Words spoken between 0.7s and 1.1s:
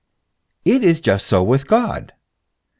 is